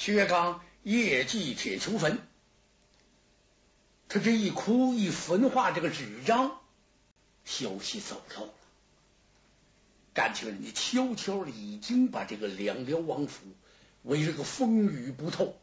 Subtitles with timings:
[0.00, 2.26] 薛刚夜祭铁球坟，
[4.08, 6.58] 他这一哭一焚化这个纸张，
[7.44, 8.52] 消息走漏了。
[10.14, 13.44] 感情人家悄悄的已经把这个两辽王府
[14.02, 15.54] 围了个风雨不透。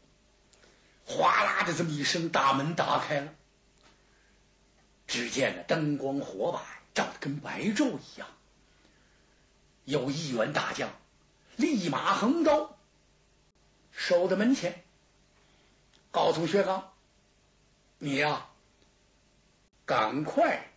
[1.04, 3.34] 哗啦的这么一声，大门打开了，
[5.08, 6.64] 只见那灯光火把
[6.94, 8.28] 照的跟白昼一样。
[9.84, 10.92] 有一员大将
[11.56, 12.77] 立马横刀
[13.98, 14.84] 守在门前，
[16.12, 16.92] 告诉薛刚
[17.98, 18.46] ：“你呀，
[19.84, 20.70] 赶快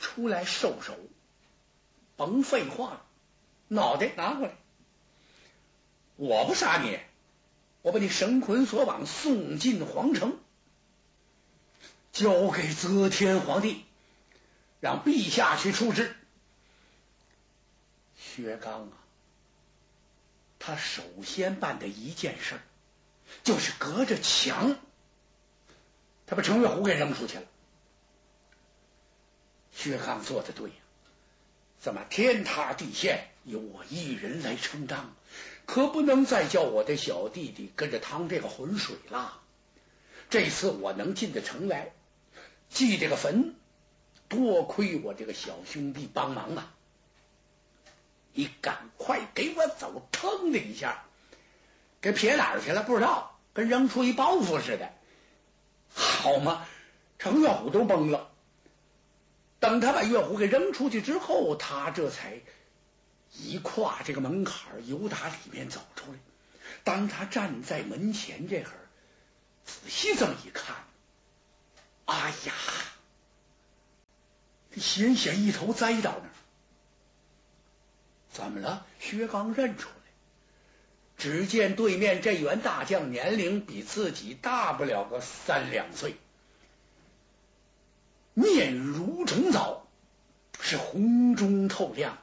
[0.00, 0.96] 出来受手，
[2.16, 3.04] 甭废话了，
[3.66, 4.54] 脑袋拿过来，
[6.16, 7.00] 我不杀你。”
[7.80, 10.38] 我把你绳捆索绑，送进皇城，
[12.12, 13.84] 交给则天皇帝，
[14.80, 16.14] 让陛下去处置。
[18.16, 18.92] 薛刚啊，
[20.58, 22.60] 他首先办的一件事，
[23.44, 24.76] 就是隔着墙，
[26.26, 27.44] 他把程月虎给扔出去了。
[29.72, 30.76] 薛刚做的对呀，
[31.80, 35.06] 怎么天塌地陷，由我一人来承担？
[35.66, 39.40] 可不能再叫我的小弟弟跟着趟这个浑水了。
[40.30, 41.92] 这次我能进的城来
[42.70, 43.54] 祭这个坟，
[44.28, 46.74] 多亏我这个小兄弟帮忙啊！
[48.34, 50.06] 你赶快给我走！
[50.12, 51.04] 腾的一下，
[52.00, 52.82] 给撇哪儿去了？
[52.82, 54.92] 不知道，跟扔出一包袱似的。
[55.94, 56.66] 好嘛，
[57.18, 58.30] 程月虎都懵了。
[59.60, 62.40] 等他把月虎给扔出去之后，他这才。
[63.30, 66.18] 一跨这个门槛，由打里面走出来。
[66.82, 68.88] 当他站在门前这会儿，
[69.66, 70.74] 仔细这么一看，
[72.06, 72.52] 哎呀，
[74.76, 76.32] 险险一头栽到那儿。
[78.32, 78.86] 怎么了？
[78.98, 79.90] 薛刚认出，
[81.18, 86.16] 只见对面这员大将年龄比自己大不了个三两岁，
[88.34, 89.88] 面如重枣，
[90.60, 92.16] 是红中透亮。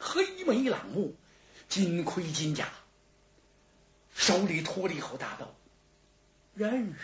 [0.00, 1.14] 黑眉朗目，
[1.68, 2.68] 金盔金甲，
[4.14, 5.54] 手里托了一口大刀，
[6.54, 6.98] 认识，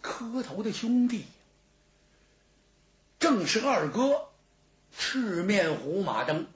[0.00, 1.26] 磕头的兄弟，
[3.18, 4.28] 正是二哥
[4.96, 6.46] 赤面虎马灯。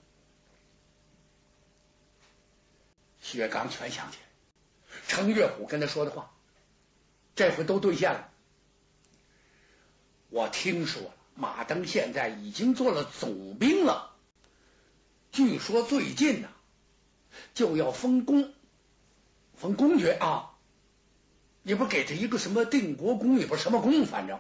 [3.35, 6.31] 薛刚全想起来，程月虎跟他说的话，
[7.35, 8.31] 这回都兑现了。
[10.31, 14.13] 我听说了，马登现在已经做了总兵了。
[15.33, 16.49] 据说最近呢，
[17.55, 18.55] 就要封公，
[19.57, 20.53] 封公爵啊！
[21.63, 24.39] 你不给他一个什么定国公，也不什么公，反正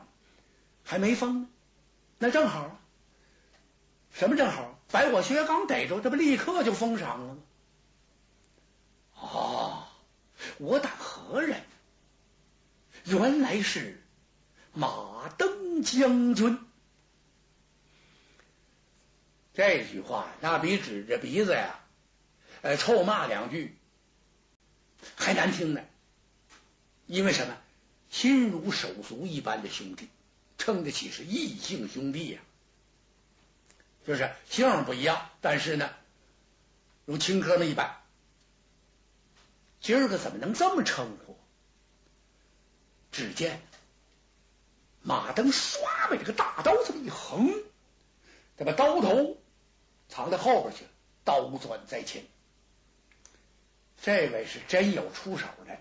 [0.84, 1.48] 还没封呢。
[2.18, 2.78] 那正好，
[4.12, 4.78] 什么正好？
[4.90, 7.40] 把我薛刚逮住，这不立刻就封赏了吗？
[9.16, 9.88] 啊！
[10.58, 11.62] 我打何人？
[13.04, 14.02] 原来是
[14.72, 16.58] 马登将军。
[19.52, 21.78] 这句话那比指着鼻子呀，
[22.62, 23.76] 呃，臭骂两句
[25.16, 25.82] 还难听呢。
[27.06, 27.56] 因为什么？
[28.10, 30.08] 亲如手足一般的兄弟，
[30.56, 32.40] 称得起是异姓兄弟呀。
[34.06, 35.90] 就是姓不一样，但是呢，
[37.04, 38.03] 如亲哥们一般。
[39.84, 41.36] 今儿个怎么能这么称呼？
[43.12, 43.60] 只见
[45.02, 45.76] 马登唰
[46.08, 47.52] 把这个大刀这么一横，
[48.56, 49.36] 他把刀头。
[50.08, 50.90] 藏在后边去了，
[51.24, 52.24] 刀钻在前。
[54.00, 55.76] 这位是真有出手的，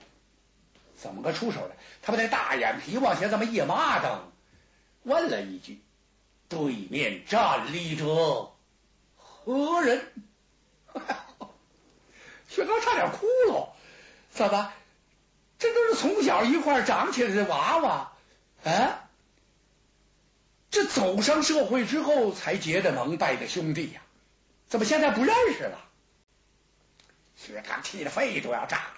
[0.97, 1.75] 怎么个出手的？
[2.01, 4.31] 他把那大眼皮往前这么一抹瞪，
[5.03, 5.81] 问了一句
[6.49, 8.51] ：“对面站立者
[9.15, 10.11] 何人？”
[12.49, 13.73] 薛刚差点哭了，
[14.33, 14.73] 怎么？
[15.59, 18.11] 这都是从小一块长起来的娃娃，
[18.63, 19.09] 啊？
[20.71, 24.01] 这走上社会之后才结的盟拜的兄弟呀！
[24.67, 25.77] 怎么现在不认识了？
[27.35, 28.93] 薛刚气的肺都要炸了，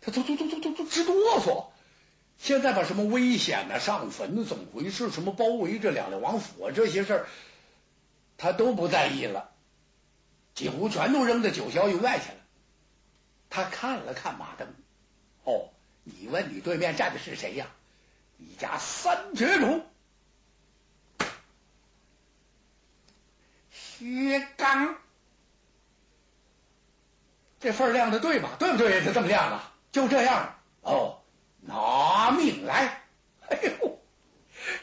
[0.00, 1.66] 他都都都都都都直哆嗦。
[2.38, 7.26] 现在把什么危险呢、上坟怎么回事、什么包围着两辽王府啊这些事儿，
[8.38, 9.50] 他都不在意了，
[10.54, 12.36] 几乎全都扔到九霄云外去了。
[13.50, 14.68] 他看了看马登，
[15.44, 15.68] 哦，
[16.04, 17.66] 你问你对面站的是谁呀？
[18.38, 19.84] 你家三绝主。
[23.70, 24.96] 薛刚，
[27.60, 28.50] 这份亮的对吗？
[28.58, 29.04] 对不对？
[29.04, 29.74] 他这么亮啊？
[29.92, 31.20] 就这样哦，
[31.60, 33.02] 拿命来！
[33.48, 34.00] 哎呦，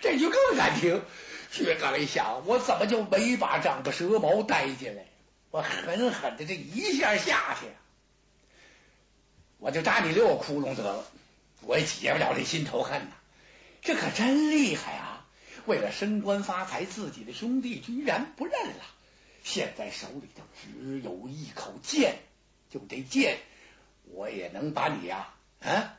[0.01, 1.03] 这就更难听。
[1.49, 5.05] 薛刚一想，我怎么就没把长个蛇矛带进来？
[5.49, 7.67] 我狠狠的这一下下去，
[9.59, 11.05] 我就扎你六个窟窿得了，
[11.61, 13.11] 我也解不了这心头恨呐。
[13.81, 15.25] 这可真厉害啊！
[15.65, 18.83] 为了升官发财，自己的兄弟居然不认了。
[19.43, 22.19] 现在手里头只有一口剑，
[22.69, 23.39] 就这剑，
[24.03, 25.97] 我也能把你呀，啊，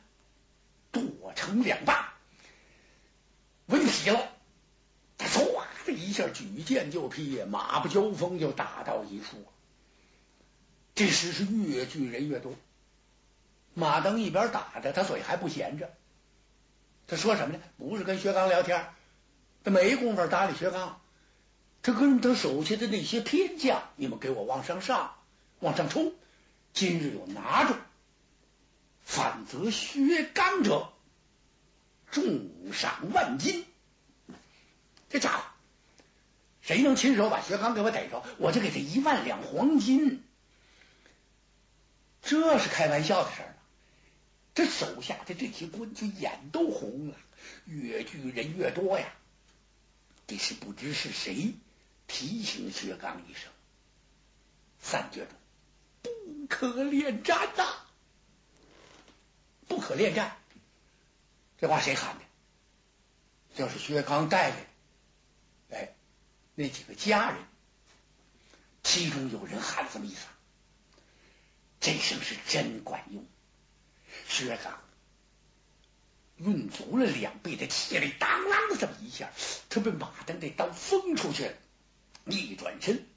[0.91, 2.05] 剁成两半。
[3.65, 4.31] 问题了，
[5.17, 9.45] 他唰的一下举剑就劈，马不交锋就打到一处。
[10.95, 12.53] 这时是越聚人越多，
[13.79, 15.91] 马登一边打着，他嘴还不闲着。
[17.07, 17.63] 他说什么呢？
[17.77, 18.85] 不是跟薛刚聊天，
[19.63, 21.01] 他没工夫搭理薛刚。
[21.81, 25.15] 他跟他手下的那些偏将，你们给我往上上，
[25.59, 26.13] 往上冲！
[26.73, 27.73] 今日有拿住，
[29.01, 30.91] 反则薛刚者，
[32.11, 33.65] 重赏万金。
[35.09, 35.43] 这家伙，
[36.61, 40.23] 谁能亲手把薛刚给我逮着，我就给他一万两黄金。
[42.21, 43.55] 这是开玩笑的事儿
[44.59, 47.15] 这手下的这些官军眼都红了，
[47.63, 49.07] 越聚人越多呀。
[50.27, 51.53] 这是不知是谁。
[52.07, 53.49] 提醒薛刚一声
[54.83, 55.33] ：“三绝中
[56.01, 57.85] 不可恋战呐，
[59.69, 60.35] 不可恋战。”
[61.57, 62.25] 这话谁喊的？
[63.55, 65.77] 就是薛刚带来的。
[65.77, 65.95] 哎，
[66.55, 67.39] 那几个家人，
[68.83, 70.23] 其中有人喊这么一声，
[71.79, 73.25] 这声是真管用。
[74.27, 74.79] 薛刚
[76.37, 79.31] 用足了两倍的气力，当啷的这么一下，
[79.69, 81.53] 他被马登这刀封出去了。
[82.25, 83.07] 一转身，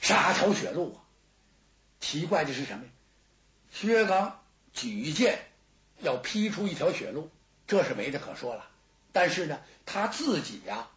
[0.00, 0.98] 杀条血路啊！
[2.00, 2.90] 奇怪的是什么呀？
[3.72, 4.42] 薛刚
[4.72, 5.46] 举剑
[6.00, 7.30] 要劈出一条血路，
[7.66, 8.68] 这是没得可说了。
[9.12, 10.88] 但是呢，他自己呀，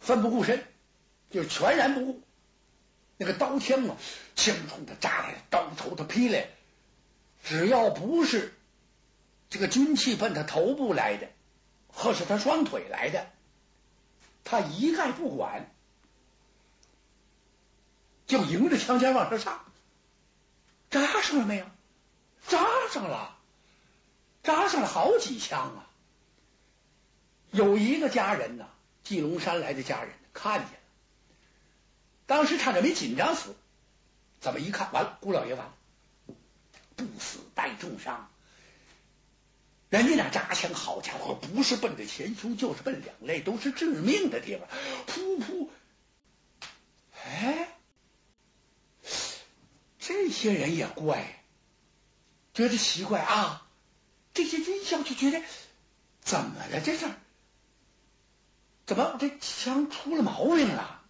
[0.00, 0.66] 奋不顾身，
[1.30, 2.22] 就全然不顾。
[3.18, 3.96] 那个刀枪啊，
[4.34, 6.48] 枪冲他扎来，刀头他劈来，
[7.42, 8.54] 只要不是
[9.48, 11.28] 这个军器奔他头部来的，
[11.88, 13.26] 或是他双腿来的。
[14.44, 15.70] 他一概不管，
[18.26, 19.64] 就迎着枪尖往上上，
[20.90, 21.66] 扎上了没有？
[22.46, 23.36] 扎上了，
[24.42, 25.86] 扎上了好几枪啊！
[27.50, 28.66] 有一个家人呢，
[29.04, 30.78] 季龙山来的家人看见了，
[32.26, 33.54] 当时差点没紧张死，
[34.40, 35.74] 怎么一看，完了，姑老爷完了，
[37.00, 38.30] 不死带重伤。
[39.88, 44.68] 人家那扎枪，好家伙，不是奔着前胸，就是奔两肋，都是致命的地方。
[45.08, 45.68] 噗噗，
[47.24, 47.68] 哎，
[49.98, 51.42] 这些人也怪，
[52.54, 53.66] 觉得奇怪啊。
[54.32, 55.42] 这些军校就觉得
[56.20, 56.80] 怎么了？
[56.80, 57.10] 这是
[58.86, 61.02] 怎么这枪出了毛病了？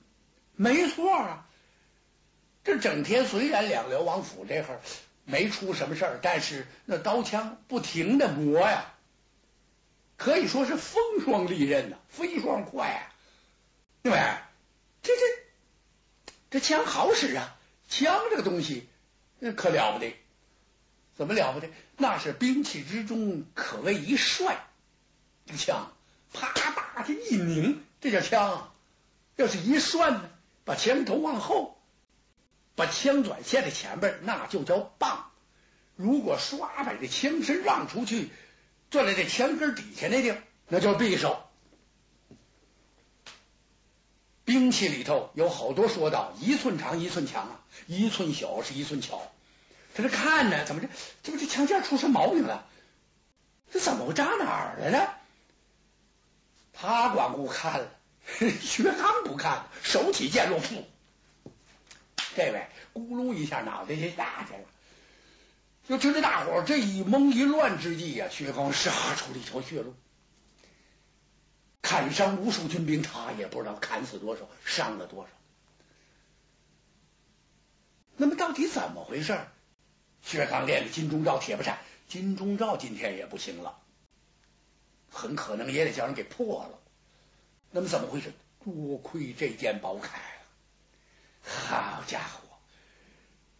[0.56, 1.46] 没错啊，
[2.64, 4.81] 这整天虽然两辽王府这会儿。
[5.30, 8.92] 没出什么事儿，但是那刀枪不停的磨呀，
[10.16, 13.00] 可以说是风霜利刃呐，飞霜快啊，
[14.02, 14.12] 对？
[15.02, 17.56] 这这这枪好使啊，
[17.88, 18.88] 枪这个东西
[19.38, 20.14] 那可了不得，
[21.16, 21.70] 怎么了不得？
[21.96, 24.62] 那是兵器之中可谓一帅。
[25.46, 25.92] 这枪
[26.32, 28.70] 啪嗒这一拧，这叫枪；
[29.36, 30.30] 要是一涮呢，
[30.64, 31.79] 把枪头往后。
[32.80, 35.30] 把枪转线在前边，那就叫棒。
[35.96, 38.30] 如果唰把这枪身让出去，
[38.90, 41.44] 坐在这枪根底下那地儿，那叫匕首。
[44.46, 49.30] 兵器里头有好多说道：一寸长一寸强啊，一寸小是一寸巧。
[49.94, 50.88] 他这看呢，怎么这
[51.22, 52.66] 这不这枪尖出什么毛病了？
[53.70, 55.08] 这怎么扎哪儿了呢？
[56.72, 57.90] 他光顾看了，
[58.62, 60.82] 薛刚不看，手起剑落，噗。
[62.40, 64.61] 这位咕噜一下，脑袋就下去了。
[65.87, 69.94] 就趁着大伙这一懵一乱之际呀，薛刚杀出了一条血路，
[71.82, 75.28] 砍伤无数军兵，他也不知道砍死多少，伤了多少。
[78.16, 79.38] 那么到底怎么回事？
[80.23, 81.78] 薛刚练的金钟罩铁布衫，
[82.09, 83.78] 金钟罩今天也不行了，
[85.11, 86.78] 很可能也得叫人给破了。
[87.70, 88.32] 那么怎么回事？
[88.64, 90.09] 多亏这件宝铠。
[91.42, 92.59] 好家伙，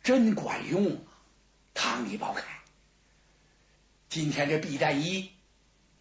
[0.03, 1.05] 真管用！
[1.73, 2.43] 唐尼宝铠，
[4.09, 5.33] 今天这避弹衣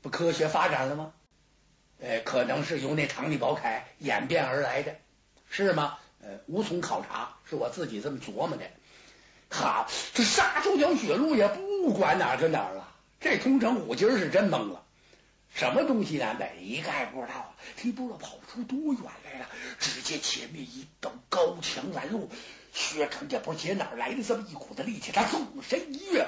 [0.02, 1.14] 不科学发展了吗？
[2.02, 4.96] 呃，可能是由那唐尼宝铠演变而来的，
[5.50, 5.98] 是吗？
[6.22, 8.70] 呃，无从考察，是我自己这么琢磨的。
[9.50, 12.94] 好，这杀出条血路也不管哪跟哪了。
[13.22, 14.84] 这通城虎今儿是真懵了。
[15.54, 16.58] 什么东西南北？
[16.62, 19.50] 一概不知道，他不知道跑出多远来了。
[19.80, 22.30] 只见前面一道高墙拦路，
[22.74, 26.28] 薛成这不知哪来的这么一股子力气，他纵身一跃，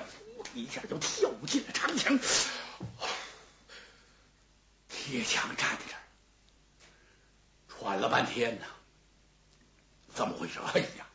[0.53, 2.19] 一下就跳进了长墙。
[4.89, 6.01] 铁墙站在这儿，
[7.67, 8.65] 喘了半天呢，
[10.13, 10.59] 怎么回事？
[10.73, 11.07] 哎呀，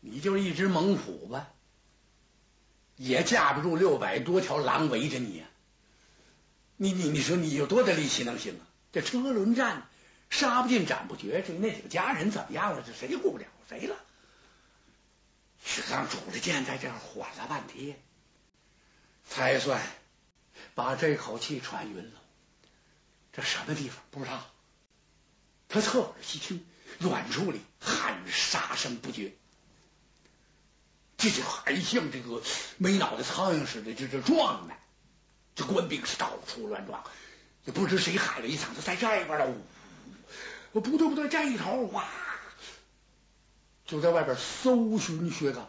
[0.00, 1.48] 你就是一只猛虎吧，
[2.96, 5.44] 也架不住六百多条狼围着你。
[6.78, 8.64] 你你你说你有多大力气能行啊？
[8.92, 9.86] 这车轮战，
[10.30, 12.82] 杀不尽斩不绝，至于那几个家人怎么样了？
[12.86, 13.96] 这谁顾不了谁了？
[15.62, 18.00] 许刚拄着剑在这儿缓了半天，
[19.28, 19.82] 才算
[20.74, 22.20] 把这口气喘匀了。
[23.32, 24.46] 这什么地方不知道？
[25.68, 26.64] 他侧耳细听，
[27.00, 29.34] 远处里喊杀声不绝，
[31.16, 32.42] 这就还像这个
[32.78, 34.74] 没脑袋苍蝇似的，就这撞呢。
[35.58, 37.02] 这官兵是到处乱撞，
[37.64, 39.52] 也不知谁喊了一嗓子，在这边了。
[40.72, 42.08] 不对不对，这一头哇，
[43.84, 45.68] 就在外边搜寻薛刚。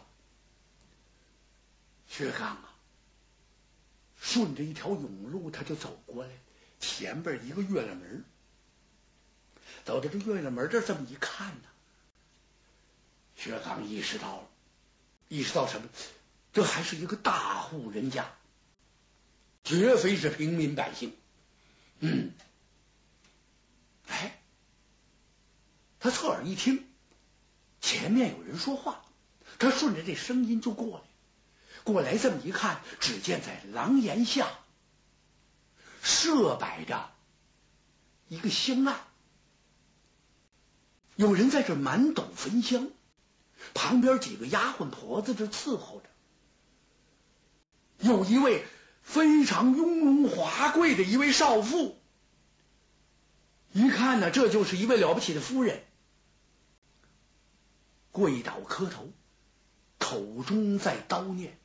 [2.06, 2.72] 薛刚啊，
[4.20, 6.30] 顺着一条甬路，他就走过来，
[6.78, 8.24] 前边一个月亮门，
[9.84, 11.68] 走到这月亮门这这么一看呢，
[13.34, 14.48] 薛刚意识到了，
[15.26, 15.88] 意识到什么？
[16.52, 18.32] 这还是一个大户人家。
[19.70, 21.14] 绝非是平民百姓，
[22.00, 22.32] 嗯，
[24.08, 24.42] 哎，
[26.00, 26.84] 他侧耳一听，
[27.80, 29.04] 前面有人说话，
[29.60, 31.04] 他顺着这声音就过来，
[31.84, 34.50] 过来这么一看，只见在廊檐下
[36.02, 37.12] 设摆着
[38.26, 38.98] 一个香案，
[41.14, 42.90] 有人在这满斗焚香，
[43.72, 46.08] 旁边几个丫鬟婆子这伺候着，
[47.98, 48.66] 有一位。
[49.12, 51.98] 非常雍容华贵的一位少妇，
[53.72, 55.82] 一看呢，这就是一位了不起的夫人，
[58.12, 59.10] 跪倒磕头，
[59.98, 61.58] 口中在叨念，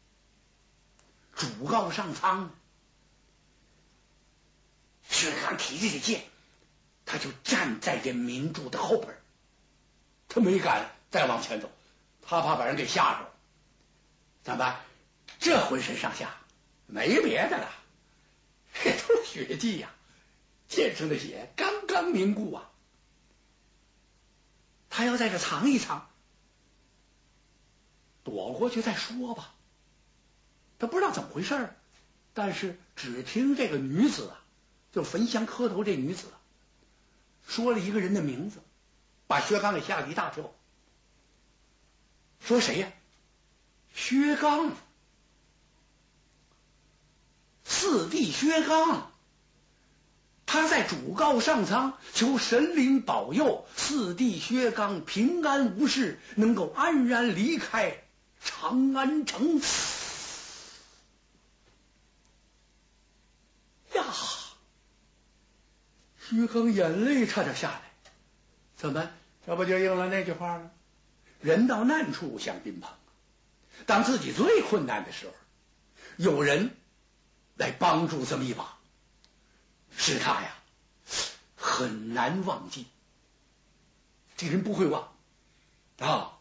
[1.35, 2.49] 主告上苍。
[5.07, 6.23] 薛刚提着这剑，
[7.05, 9.15] 他就站在这明珠的后边，
[10.29, 11.69] 他没敢再往前走，
[12.23, 13.31] 他怕把人给吓着。
[14.43, 14.79] 怎么办？
[15.39, 16.35] 这浑身上下。
[16.87, 17.71] 没别的了，
[19.07, 19.91] 都是血迹呀！
[20.67, 22.71] 剑上的血刚刚凝固啊，
[24.89, 26.09] 他要在这藏一藏，
[28.23, 29.53] 躲过去再说吧。
[30.79, 31.73] 他不知道怎么回事，
[32.33, 34.41] 但是只听这个女子啊，
[34.91, 36.27] 就焚香磕头这女子
[37.47, 38.59] 说了一个人的名字，
[39.27, 40.51] 把薛刚给吓了一大跳。
[42.39, 42.91] 说谁呀？
[43.93, 44.71] 薛刚。
[47.67, 49.11] 四弟薛刚，
[50.45, 58.03] 他在主告上苍，求神灵保佑四弟薛刚平安无事，能够安然离开
[58.39, 59.59] 长安城。
[63.95, 64.05] 呀，
[66.29, 67.81] 薛刚眼泪差点下来，
[68.77, 69.09] 怎么？
[69.47, 70.69] 这不就应了那句话吗？
[71.41, 72.91] 人到难处想宾朋，
[73.87, 75.33] 当自己最困难的时候，
[76.17, 76.75] 有人。
[77.55, 78.77] 来帮助这么一把，
[79.97, 80.55] 是他呀，
[81.55, 82.85] 很难忘记。
[84.37, 85.13] 这人不会忘
[85.99, 86.37] 啊，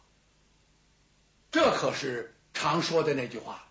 [1.51, 3.63] 这可是常说的那句话。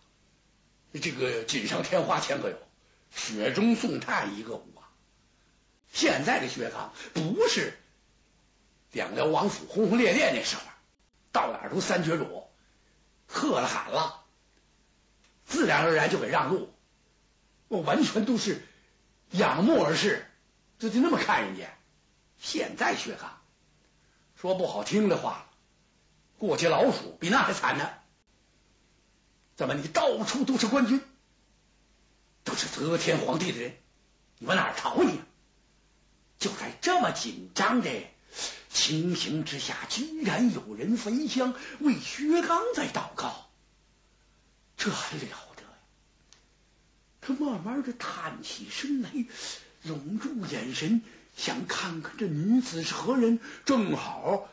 [1.00, 2.58] 这个锦上添花千个有，
[3.10, 4.74] 雪中送炭一个无。
[5.92, 7.78] 现在的薛刚不是
[8.90, 10.62] 两辽王府轰轰烈烈那时候，
[11.30, 12.48] 到哪都三绝主，
[13.28, 14.24] 喝了喊了，
[15.46, 16.73] 自然而然就给让路。
[17.68, 18.62] 我完全都是
[19.30, 20.26] 仰慕而视，
[20.78, 21.72] 就就那么看人家。
[22.38, 23.40] 现在薛刚
[24.36, 25.48] 说不好听的话，
[26.38, 27.88] 过街老鼠比那还惨呢。
[29.56, 31.00] 怎么你到处都是官军，
[32.42, 33.76] 都是得天皇帝的人，
[34.38, 35.20] 你往哪儿逃你？
[36.38, 37.90] 就在这么紧张的
[38.68, 43.48] 情形之下，居然有人焚香为薛刚在祷告，
[44.76, 45.43] 这还了？
[47.26, 49.10] 他慢慢的探起身来，
[49.82, 51.00] 拢住眼神，
[51.36, 53.40] 想看看这女子是何人。
[53.64, 54.46] 正好，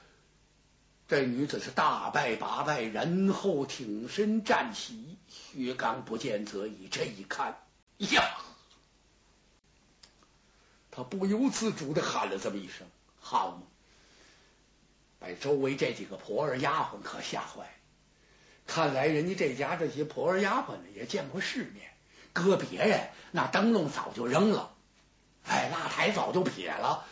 [1.10, 5.18] 这女子是大拜八拜，然后挺身站起。
[5.28, 7.58] 薛刚不见则已，这一看
[7.98, 8.24] 呀，
[10.92, 12.88] 他不由自主的喊了这么一声
[13.20, 13.64] ：“好嘛！”
[15.20, 17.72] 把周围这几个婆儿丫鬟可吓坏了。
[18.66, 21.91] 看来人家这家这些婆儿丫鬟呢，也见过世面。
[22.34, 24.72] 搁别人那灯笼早就扔了，
[25.48, 27.06] 哎，蜡台早就撇了，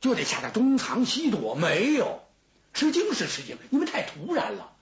[0.00, 1.54] 就得下得东藏西躲。
[1.54, 2.22] 没有，
[2.72, 4.72] 吃惊是吃惊，因为太突然了，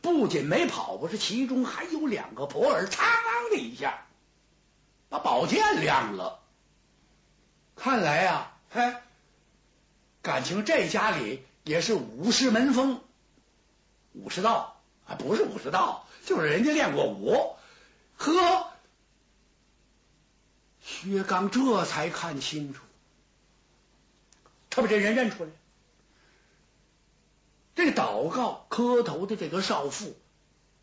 [0.00, 4.06] 不仅没跑过，这其中还有两个婆儿，嘡的一下
[5.08, 6.40] 把宝剑亮了。
[7.76, 8.94] 看来呀，嘿，
[10.20, 13.00] 感情这家里也是武士门风，
[14.12, 17.56] 武士道啊，不是武士道，就是人家练过武。
[18.16, 18.67] 呵，
[20.88, 22.82] 薛刚这才看清楚，
[24.70, 25.50] 他把这人认出来。
[27.74, 30.18] 这个祷告磕头的这个少妇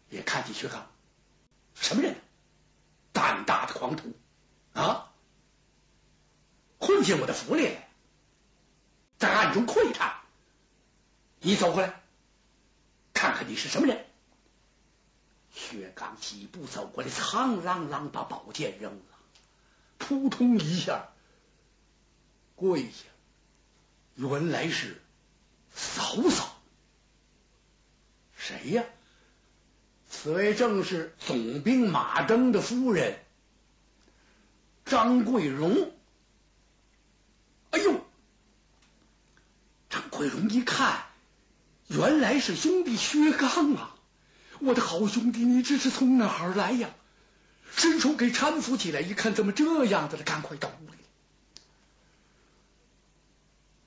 [0.09, 0.87] 也看见薛刚，
[1.73, 2.15] 什么人？
[3.13, 4.13] 胆大的狂徒
[4.73, 5.11] 啊！
[6.79, 7.75] 混进我的府里，
[9.17, 10.19] 在暗中窥探。
[11.39, 12.01] 你走过来，
[13.13, 14.05] 看看你是什么人。
[15.51, 19.14] 薛刚几步走过来，苍啷啷把宝剑扔了，
[19.97, 21.09] 扑通一下
[22.55, 23.05] 跪下。
[24.15, 25.01] 原来是
[25.73, 26.61] 嫂嫂。
[28.37, 28.83] 谁呀？
[30.07, 33.19] 此位正是总兵马征的夫人
[34.85, 35.91] 张桂荣。
[37.71, 38.05] 哎呦！
[39.89, 41.05] 张桂荣一看，
[41.87, 43.95] 原来是兄弟薛刚啊！
[44.59, 46.89] 我的好兄弟，你这是从哪儿来呀？
[47.75, 50.23] 伸手给搀扶起来，一看怎么这样子了？
[50.23, 50.97] 赶快到屋里，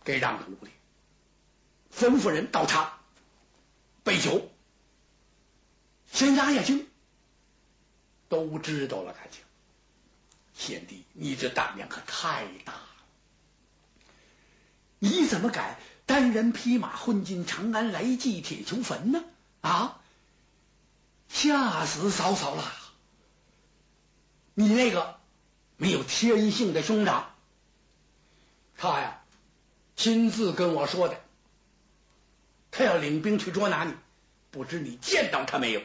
[0.05, 0.71] 给让屋里，
[1.95, 2.99] 吩咐人倒茶。
[4.05, 4.51] 备酒，
[6.13, 6.87] 先压压惊，
[8.29, 9.13] 都知道了。
[9.13, 9.43] 感情，
[10.55, 12.89] 贤弟，你这胆量可太大了！
[14.99, 19.25] 你怎么敢单人匹马混进长安来祭铁球坟呢？
[19.61, 20.01] 啊！
[21.29, 22.65] 吓死嫂嫂了！
[24.59, 25.15] 你那个
[25.77, 27.33] 没有天性的兄长，
[28.77, 29.23] 他呀，
[29.95, 31.21] 亲自跟我说的。
[32.73, 33.95] 他要领兵去捉拿你，
[34.51, 35.81] 不知你见到他没有？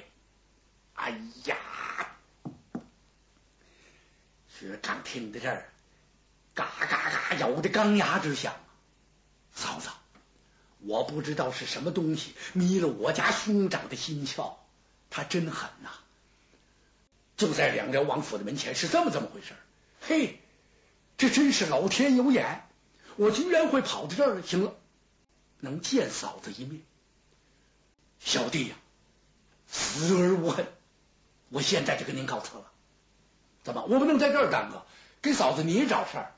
[0.95, 1.11] 哎
[1.45, 1.55] 呀！
[4.49, 5.69] 薛刚听到这儿，
[6.55, 8.55] 嘎嘎嘎咬的钢牙直响。
[9.53, 9.89] 嫂子，
[10.79, 14.55] 我不知道是什么东西迷了我家兄长的心窍，
[15.11, 15.91] 他真狠呐！
[17.45, 19.53] 就在两辽王府的门前，是这么这么回事。
[19.99, 20.39] 嘿，
[21.17, 22.61] 这真是老天有眼，
[23.17, 24.41] 我居然会跑到这儿来。
[24.41, 24.73] 行了。
[25.59, 26.81] 能见嫂子一面，
[28.19, 28.75] 小弟呀，
[29.67, 30.67] 死而无恨。
[31.49, 32.71] 我现在就跟您告辞了。
[33.63, 33.83] 怎么？
[33.83, 34.85] 我不能在这儿耽搁，
[35.21, 36.31] 给嫂子你找事儿。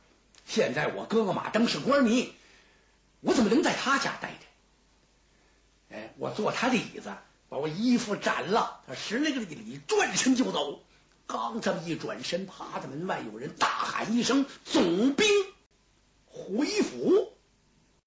[0.48, 2.34] 现在我哥哥马登是官迷，
[3.22, 5.96] 我怎么能在他家待着？
[5.96, 7.16] 哎，我坐他的椅子，
[7.50, 10.84] 把我衣服斩了，他十来个礼，转身就走。
[11.28, 15.28] 刚这么一转身，趴在门外，有人大喊一声：“总兵
[16.26, 17.34] 回府。”